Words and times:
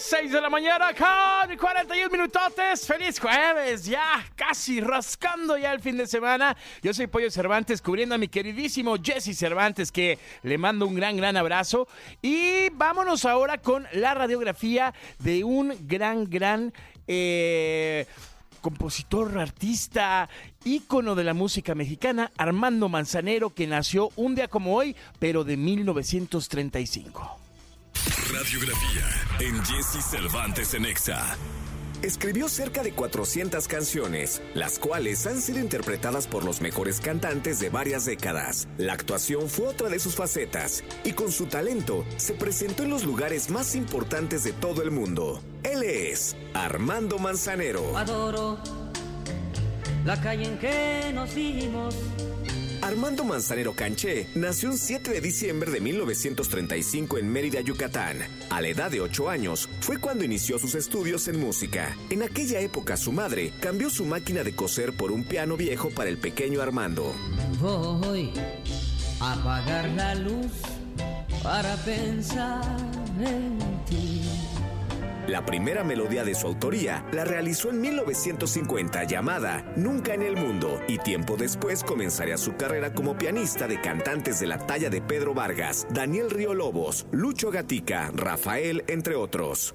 6 0.00 0.30
de 0.30 0.40
la 0.40 0.48
mañana 0.48 0.94
con 0.94 1.56
41 1.56 2.08
minutotes. 2.08 2.86
Feliz 2.86 3.18
jueves, 3.18 3.84
ya 3.84 4.24
casi 4.36 4.80
rascando 4.80 5.58
ya 5.58 5.72
el 5.72 5.80
fin 5.80 5.96
de 5.96 6.06
semana. 6.06 6.56
Yo 6.82 6.94
soy 6.94 7.08
Pollo 7.08 7.28
Cervantes, 7.32 7.82
cubriendo 7.82 8.14
a 8.14 8.18
mi 8.18 8.28
queridísimo 8.28 8.94
Jesse 9.02 9.36
Cervantes, 9.36 9.90
que 9.90 10.18
le 10.44 10.56
mando 10.56 10.86
un 10.86 10.94
gran, 10.94 11.16
gran 11.16 11.36
abrazo. 11.36 11.88
Y 12.22 12.68
vámonos 12.70 13.24
ahora 13.24 13.58
con 13.58 13.88
la 13.92 14.14
radiografía 14.14 14.94
de 15.18 15.42
un 15.42 15.74
gran, 15.86 16.30
gran... 16.30 16.72
Eh, 17.06 18.06
compositor, 18.60 19.38
artista, 19.38 20.28
ícono 20.64 21.14
de 21.14 21.22
la 21.22 21.32
música 21.32 21.76
mexicana, 21.76 22.32
Armando 22.36 22.88
Manzanero, 22.88 23.50
que 23.50 23.68
nació 23.68 24.10
un 24.16 24.34
día 24.34 24.48
como 24.48 24.74
hoy, 24.74 24.96
pero 25.20 25.44
de 25.44 25.56
1935. 25.56 27.47
Radiografía 28.38 29.02
en 29.40 29.64
Jesse 29.64 30.00
Cervantes 30.00 30.72
en 30.72 30.84
Exa. 30.84 31.36
Escribió 32.02 32.48
cerca 32.48 32.84
de 32.84 32.92
400 32.92 33.66
canciones, 33.66 34.40
las 34.54 34.78
cuales 34.78 35.26
han 35.26 35.42
sido 35.42 35.58
interpretadas 35.58 36.28
por 36.28 36.44
los 36.44 36.60
mejores 36.60 37.00
cantantes 37.00 37.58
de 37.58 37.68
varias 37.68 38.04
décadas. 38.04 38.68
La 38.78 38.92
actuación 38.92 39.48
fue 39.48 39.66
otra 39.66 39.88
de 39.88 39.98
sus 39.98 40.14
facetas, 40.14 40.84
y 41.02 41.14
con 41.14 41.32
su 41.32 41.46
talento 41.46 42.04
se 42.16 42.34
presentó 42.34 42.84
en 42.84 42.90
los 42.90 43.02
lugares 43.02 43.50
más 43.50 43.74
importantes 43.74 44.44
de 44.44 44.52
todo 44.52 44.82
el 44.84 44.92
mundo. 44.92 45.42
Él 45.64 45.82
es 45.82 46.36
Armando 46.54 47.18
Manzanero. 47.18 47.98
Adoro 47.98 48.60
la 50.04 50.20
calle 50.20 50.44
en 50.44 50.58
que 50.60 51.10
nos 51.12 51.34
vimos 51.34 51.96
Armando 52.88 53.22
Manzanero 53.22 53.74
Canché 53.74 54.28
nació 54.34 54.70
un 54.70 54.78
7 54.78 55.10
de 55.10 55.20
diciembre 55.20 55.70
de 55.70 55.78
1935 55.78 57.18
en 57.18 57.30
Mérida, 57.30 57.60
Yucatán. 57.60 58.16
A 58.48 58.62
la 58.62 58.68
edad 58.68 58.90
de 58.90 59.02
8 59.02 59.28
años 59.28 59.68
fue 59.80 59.98
cuando 59.98 60.24
inició 60.24 60.58
sus 60.58 60.74
estudios 60.74 61.28
en 61.28 61.38
música. 61.38 61.94
En 62.08 62.22
aquella 62.22 62.60
época 62.60 62.96
su 62.96 63.12
madre 63.12 63.52
cambió 63.60 63.90
su 63.90 64.06
máquina 64.06 64.42
de 64.42 64.56
coser 64.56 64.94
por 64.94 65.12
un 65.12 65.24
piano 65.24 65.58
viejo 65.58 65.90
para 65.90 66.08
el 66.08 66.16
pequeño 66.16 66.62
Armando. 66.62 67.14
Voy 67.60 68.32
a 69.20 69.34
apagar 69.34 69.90
la 69.90 70.14
luz 70.14 70.46
para 71.42 71.76
pensar 71.84 72.64
en 73.20 73.58
ti. 73.84 74.47
La 75.28 75.44
primera 75.44 75.84
melodía 75.84 76.24
de 76.24 76.34
su 76.34 76.46
autoría 76.46 77.04
la 77.12 77.26
realizó 77.26 77.68
en 77.68 77.82
1950 77.82 79.04
llamada 79.04 79.62
Nunca 79.76 80.14
en 80.14 80.22
el 80.22 80.36
Mundo 80.36 80.80
y 80.88 80.96
tiempo 80.96 81.36
después 81.36 81.84
comenzaría 81.84 82.38
su 82.38 82.56
carrera 82.56 82.94
como 82.94 83.18
pianista 83.18 83.68
de 83.68 83.78
cantantes 83.78 84.40
de 84.40 84.46
la 84.46 84.56
talla 84.56 84.88
de 84.88 85.02
Pedro 85.02 85.34
Vargas, 85.34 85.86
Daniel 85.90 86.30
Río 86.30 86.54
Lobos, 86.54 87.06
Lucho 87.12 87.50
Gatica, 87.50 88.10
Rafael, 88.14 88.84
entre 88.86 89.16
otros. 89.16 89.74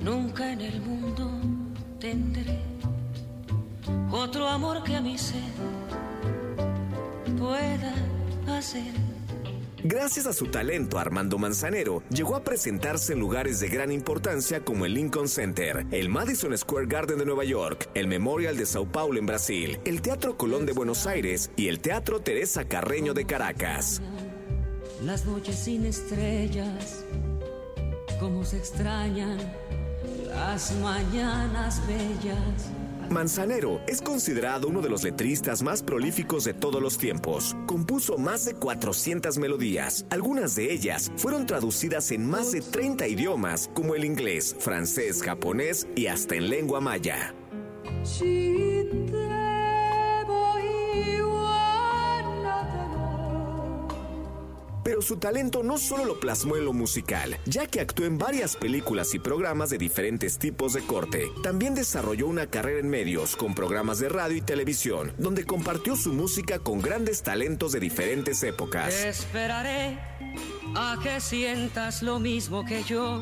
Nunca 0.00 0.52
en 0.52 0.60
el 0.60 0.82
mundo 0.82 1.30
tendré 1.98 2.58
otro 4.10 4.48
amor 4.48 4.84
que 4.84 4.96
a 4.96 5.00
mi 5.00 5.16
sed 5.16 5.40
pueda 7.38 7.94
hacer 8.48 8.92
Gracias 9.82 10.26
a 10.26 10.34
su 10.34 10.46
talento, 10.46 10.98
Armando 10.98 11.38
Manzanero 11.38 12.02
llegó 12.10 12.36
a 12.36 12.44
presentarse 12.44 13.14
en 13.14 13.20
lugares 13.20 13.60
de 13.60 13.68
gran 13.68 13.90
importancia 13.90 14.60
como 14.60 14.84
el 14.84 14.92
Lincoln 14.92 15.26
Center, 15.26 15.86
el 15.90 16.10
Madison 16.10 16.56
Square 16.56 16.86
Garden 16.86 17.18
de 17.18 17.24
Nueva 17.24 17.44
York, 17.44 17.88
el 17.94 18.06
Memorial 18.06 18.58
de 18.58 18.66
Sao 18.66 18.84
Paulo 18.84 19.18
en 19.18 19.26
Brasil, 19.26 19.80
el 19.86 20.02
Teatro 20.02 20.36
Colón 20.36 20.66
de 20.66 20.72
Buenos 20.72 21.06
Aires 21.06 21.50
y 21.56 21.68
el 21.68 21.80
Teatro 21.80 22.20
Teresa 22.20 22.66
Carreño 22.66 23.14
de 23.14 23.24
Caracas. 23.24 24.02
Las 25.02 25.24
noches 25.24 25.56
sin 25.56 25.86
estrellas, 25.86 27.06
como 28.18 28.44
se 28.44 28.58
extrañan 28.58 29.38
las 30.28 30.72
mañanas 30.80 31.80
bellas 31.86 32.70
Manzanero 33.10 33.80
es 33.88 34.00
considerado 34.00 34.68
uno 34.68 34.80
de 34.80 34.88
los 34.88 35.02
letristas 35.02 35.62
más 35.62 35.82
prolíficos 35.82 36.44
de 36.44 36.54
todos 36.54 36.80
los 36.80 36.96
tiempos. 36.96 37.56
Compuso 37.66 38.18
más 38.18 38.44
de 38.44 38.54
400 38.54 39.36
melodías. 39.38 40.06
Algunas 40.10 40.54
de 40.54 40.72
ellas 40.72 41.10
fueron 41.16 41.44
traducidas 41.44 42.12
en 42.12 42.24
más 42.24 42.52
de 42.52 42.60
30 42.60 43.08
idiomas, 43.08 43.68
como 43.74 43.96
el 43.96 44.04
inglés, 44.04 44.54
francés, 44.60 45.24
japonés 45.24 45.88
y 45.96 46.06
hasta 46.06 46.36
en 46.36 46.50
lengua 46.50 46.80
maya. 46.80 47.34
Su 55.00 55.16
talento 55.16 55.62
no 55.62 55.78
solo 55.78 56.04
lo 56.04 56.20
plasmó 56.20 56.56
en 56.56 56.64
lo 56.64 56.72
musical, 56.72 57.38
ya 57.46 57.66
que 57.66 57.80
actuó 57.80 58.06
en 58.06 58.18
varias 58.18 58.54
películas 58.54 59.14
y 59.14 59.18
programas 59.18 59.70
de 59.70 59.78
diferentes 59.78 60.38
tipos 60.38 60.74
de 60.74 60.82
corte. 60.82 61.32
También 61.42 61.74
desarrolló 61.74 62.26
una 62.26 62.46
carrera 62.46 62.80
en 62.80 62.88
medios 62.88 63.34
con 63.34 63.54
programas 63.54 63.98
de 63.98 64.08
radio 64.08 64.36
y 64.36 64.42
televisión, 64.42 65.12
donde 65.18 65.44
compartió 65.44 65.96
su 65.96 66.12
música 66.12 66.58
con 66.58 66.80
grandes 66.80 67.22
talentos 67.22 67.72
de 67.72 67.80
diferentes 67.80 68.42
épocas. 68.42 68.94
Esperaré 68.94 69.98
a 70.76 70.98
que 71.02 71.20
sientas 71.20 72.02
lo 72.02 72.20
mismo 72.20 72.64
que 72.64 72.84
yo, 72.84 73.20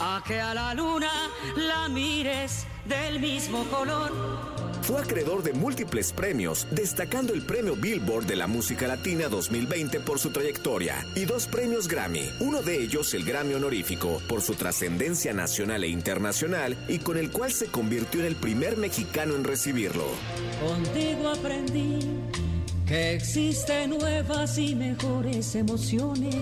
a 0.00 0.22
que 0.26 0.40
a 0.40 0.54
la 0.54 0.72
luna 0.72 1.10
la 1.56 1.88
mires 1.88 2.64
del 2.86 3.20
mismo 3.20 3.64
color 3.64 4.61
fue 4.82 5.00
acreedor 5.00 5.42
de 5.42 5.52
múltiples 5.52 6.12
premios, 6.12 6.66
destacando 6.70 7.32
el 7.32 7.42
premio 7.42 7.76
Billboard 7.76 8.26
de 8.26 8.36
la 8.36 8.46
Música 8.46 8.88
Latina 8.88 9.28
2020 9.28 10.00
por 10.00 10.18
su 10.18 10.30
trayectoria 10.30 11.06
y 11.14 11.24
dos 11.24 11.46
premios 11.46 11.88
Grammy, 11.88 12.28
uno 12.40 12.62
de 12.62 12.82
ellos 12.82 13.14
el 13.14 13.24
Grammy 13.24 13.54
honorífico 13.54 14.20
por 14.28 14.42
su 14.42 14.54
trascendencia 14.54 15.32
nacional 15.32 15.84
e 15.84 15.88
internacional 15.88 16.76
y 16.88 16.98
con 16.98 17.16
el 17.16 17.30
cual 17.30 17.52
se 17.52 17.66
convirtió 17.66 18.20
en 18.20 18.26
el 18.26 18.36
primer 18.36 18.76
mexicano 18.76 19.36
en 19.36 19.44
recibirlo. 19.44 20.06
Contigo 20.60 21.28
aprendí 21.28 22.00
que 22.86 23.14
existen 23.14 23.90
nuevas 23.90 24.58
y 24.58 24.74
mejores 24.74 25.54
emociones 25.54 26.34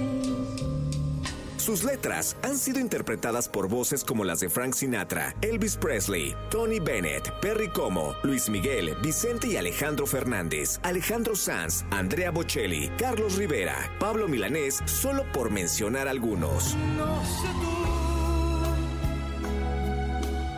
sus 1.61 1.85
letras 1.85 2.37
han 2.43 2.57
sido 2.57 2.81
interpretadas 2.81 3.49
por 3.49 3.69
voces 3.69 4.03
como 4.03 4.25
las 4.25 4.41
de 4.41 4.49
Frank 4.49 4.75
Sinatra, 4.75 5.35
Elvis 5.43 5.77
Presley, 5.77 6.35
Tony 6.51 6.81
Bennett, 6.81 7.31
Perry 7.41 7.69
Como, 7.69 8.15
Luis 8.23 8.49
Miguel, 8.49 8.97
Vicente 9.03 9.49
y 9.49 9.57
Alejandro 9.57 10.07
Fernández, 10.07 10.81
Alejandro 10.83 11.37
Sanz, 11.37 11.85
Andrea 11.91 12.31
Bocelli, 12.31 12.91
Carlos 12.99 13.37
Rivera, 13.37 13.77
Pablo 14.01 14.27
Milanés, 14.29 14.81
solo 14.87 15.25
por 15.33 15.51
mencionar 15.51 16.09
algunos. 16.09 16.75
No 16.97 17.23
sé 17.25 17.49
tú, 17.61 17.71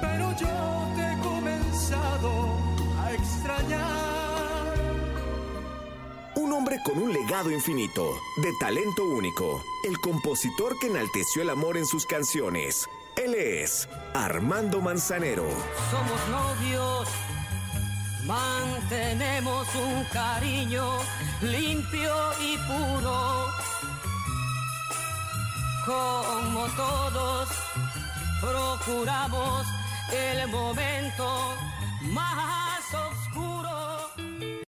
pero 0.00 0.36
yo 0.38 0.81
Un 6.42 6.52
hombre 6.52 6.80
con 6.82 6.98
un 6.98 7.12
legado 7.12 7.52
infinito, 7.52 8.20
de 8.38 8.52
talento 8.58 9.04
único 9.04 9.62
el 9.84 9.96
compositor 10.00 10.76
que 10.80 10.88
enalteció 10.88 11.42
el 11.42 11.50
amor 11.50 11.76
en 11.76 11.86
sus 11.86 12.04
canciones. 12.04 12.88
Él 13.14 13.34
es 13.34 13.88
Armando 14.12 14.80
Manzanero. 14.80 15.46
Somos 15.88 16.28
novios, 16.30 17.08
mantenemos 18.26 19.68
un 19.76 20.04
cariño 20.06 20.84
limpio 21.42 22.12
y 22.40 22.56
puro. 22.66 23.46
Como 25.86 26.66
todos, 26.76 27.48
procuramos 28.40 29.64
el 30.10 30.48
momento 30.48 31.54
más 32.02 32.52